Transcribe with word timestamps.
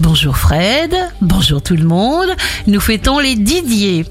Bonjour 0.00 0.36
Fred, 0.36 0.92
bonjour 1.20 1.62
tout 1.62 1.76
le 1.76 1.84
monde, 1.84 2.28
nous 2.66 2.80
fêtons 2.80 3.20
les 3.20 3.36
Didier. 3.36 4.04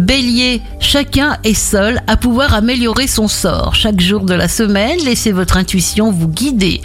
Bélier, 0.00 0.62
chacun 0.78 1.38
est 1.42 1.54
seul 1.54 2.00
à 2.06 2.16
pouvoir 2.16 2.54
améliorer 2.54 3.06
son 3.06 3.26
sort. 3.26 3.74
Chaque 3.74 4.00
jour 4.00 4.20
de 4.20 4.34
la 4.34 4.46
semaine, 4.46 4.98
laissez 5.04 5.32
votre 5.32 5.56
intuition 5.56 6.12
vous 6.12 6.28
guider. 6.28 6.80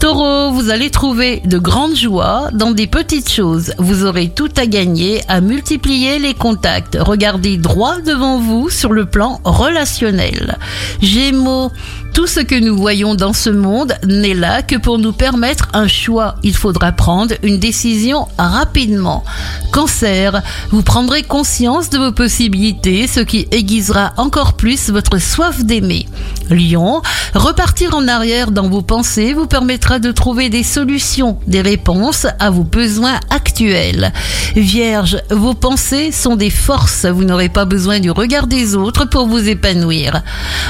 Taureau, 0.00 0.50
vous 0.50 0.70
allez 0.70 0.90
trouver 0.90 1.42
de 1.44 1.58
grandes 1.58 1.96
joies 1.96 2.48
dans 2.52 2.70
des 2.70 2.86
petites 2.86 3.30
choses. 3.30 3.74
Vous 3.78 4.04
aurez 4.04 4.30
tout 4.30 4.48
à 4.56 4.66
gagner 4.66 5.20
à 5.28 5.42
multiplier 5.42 6.18
les 6.18 6.32
contacts. 6.32 6.96
Regardez 6.98 7.58
droit 7.58 8.00
devant 8.00 8.38
vous 8.38 8.70
sur 8.70 8.92
le 8.92 9.04
plan 9.04 9.40
relationnel. 9.44 10.56
Gémeaux, 11.02 11.70
tout 12.14 12.26
ce 12.26 12.40
que 12.40 12.54
nous 12.54 12.76
voyons 12.76 13.14
dans 13.14 13.32
ce 13.34 13.50
monde 13.50 13.94
n'est 14.06 14.34
là 14.34 14.62
que 14.62 14.76
pour 14.76 14.98
nous 14.98 15.12
permettre 15.12 15.68
un 15.74 15.88
choix. 15.88 16.36
Il 16.42 16.56
faudra 16.56 16.92
prendre 16.92 17.34
une 17.42 17.58
décision 17.58 17.93
rapidement. 18.38 19.24
Cancer, 19.72 20.42
vous 20.70 20.82
prendrez 20.82 21.22
conscience 21.22 21.90
de 21.90 21.98
vos 21.98 22.12
possibilités, 22.12 23.06
ce 23.06 23.20
qui 23.20 23.48
aiguisera 23.50 24.12
encore 24.16 24.54
plus 24.54 24.90
votre 24.90 25.18
soif 25.18 25.64
d'aimer. 25.64 26.06
Lion, 26.50 27.02
repartir 27.34 27.94
en 27.94 28.06
arrière 28.06 28.50
dans 28.50 28.68
vos 28.68 28.82
pensées 28.82 29.32
vous 29.32 29.46
permettra 29.46 29.98
de 29.98 30.12
trouver 30.12 30.48
des 30.48 30.62
solutions, 30.62 31.38
des 31.46 31.62
réponses 31.62 32.26
à 32.38 32.50
vos 32.50 32.64
besoins 32.64 33.18
actuels. 33.30 34.12
Vierge, 34.54 35.18
vos 35.30 35.54
pensées 35.54 36.12
sont 36.12 36.36
des 36.36 36.50
forces, 36.50 37.06
vous 37.06 37.24
n'aurez 37.24 37.48
pas 37.48 37.64
besoin 37.64 37.98
du 37.98 38.10
regard 38.10 38.46
des 38.46 38.76
autres 38.76 39.06
pour 39.06 39.26
vous 39.26 39.48
épanouir. 39.48 40.22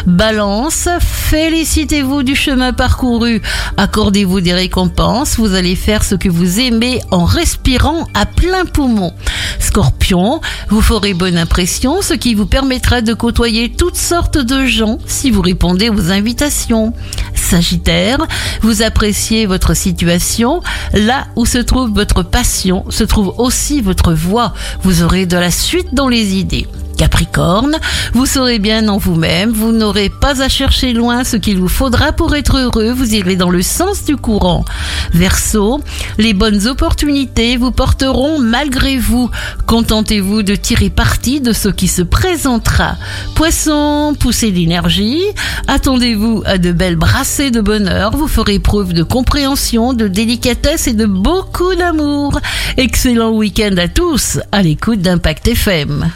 Balance, 0.07 0.89
félicitez-vous 1.01 2.23
du 2.23 2.37
chemin 2.37 2.73
parcouru, 2.73 3.43
accordez-vous 3.77 4.41
des 4.41 4.55
récompenses, 4.55 5.37
vous 5.37 5.55
allez 5.55 5.77
faire 5.77 6.05
ce 6.05 6.15
que 6.15 6.29
vous 6.29 6.61
aimez 6.61 7.01
en 7.15 7.25
respirant 7.25 8.09
à 8.13 8.27
plein 8.27 8.65
poumon. 8.65 9.13
Scorpion, 9.61 10.41
vous 10.69 10.81
ferez 10.81 11.15
bonne 11.15 11.39
impression, 11.39 12.03
ce 12.03 12.13
qui 12.13 12.35
vous 12.35 12.45
permettra 12.45 13.03
de 13.03 13.15
côtoyer 13.15 13.71
toutes 13.71 13.97
sortes 13.97 14.37
de 14.37 14.67
gens 14.67 14.99
si 15.07 15.31
vous 15.31 15.41
répondez 15.41 15.91
aux 15.91 16.11
invitations. 16.11 16.93
Sagittaire, 17.35 18.19
vous 18.63 18.83
appréciez 18.83 19.47
votre 19.47 19.75
situation. 19.75 20.61
Là 20.93 21.27
où 21.37 21.47
se 21.47 21.59
trouve 21.59 21.91
votre 21.95 22.25
passion, 22.25 22.85
se 22.91 23.05
trouve 23.05 23.33
aussi 23.39 23.81
votre 23.81 24.13
voix. 24.13 24.53
Vous 24.83 25.05
aurez 25.05 25.25
de 25.25 25.37
la 25.37 25.53
suite 25.53 25.95
dans 25.95 26.09
les 26.09 26.35
idées. 26.35 26.67
Capricorne, 26.97 27.79
vous 28.13 28.27
saurez 28.27 28.59
bien 28.59 28.89
en 28.89 28.99
vous-même, 28.99 29.51
vous 29.51 29.73
n'aurez 29.73 30.09
pas 30.09 30.43
à 30.43 30.49
chercher 30.49 30.93
loin 30.93 31.25
ce 31.25 31.37
qu'il 31.37 31.59
vous 31.59 31.69
faudra 31.69 32.13
pour 32.13 32.35
être 32.35 32.59
heureux, 32.59 32.93
vous 32.93 33.15
irez 33.15 33.37
dans 33.37 33.51
le 33.51 33.63
sens 33.63 34.05
du 34.05 34.17
courant. 34.17 34.65
Verseau, 35.13 35.81
les 36.19 36.35
bonnes 36.35 36.67
opportunités 36.67 37.57
vous 37.57 37.71
porteront 37.71 38.39
malgré 38.39 38.99
vous. 38.99 39.31
Contentez-vous 39.67 40.43
de 40.43 40.55
tirer 40.55 40.91
parti 40.91 41.41
de 41.41 41.53
ce 41.53 41.69
qui 41.69 41.89
se 41.89 42.03
présentera. 42.03 42.97
Poisson, 43.35 44.15
poussez 44.19 44.51
l'énergie, 44.51 45.23
attendez-vous 45.67 46.43
à 46.47 46.59
de 46.59 46.73
belles 46.73 46.97
brassées 46.97 47.51
de 47.51 47.61
bonheur, 47.61 48.17
vous 48.17 48.29
ferez 48.29 48.59
preuve 48.59 48.93
de 48.93 49.03
compréhension, 49.03 49.93
de 49.93 50.09
délicatesse 50.09 50.87
et 50.87 50.95
de 50.95 51.07
beaucoup 51.07 51.75
d'amour. 51.75 52.41
Excellent 52.77 53.33
week-end 53.33 53.77
à 53.79 53.89
tous 53.89 54.39
à 54.53 54.63
l'écoute 54.63 55.01
d'Impact 55.01 55.49
FM. 55.49 56.11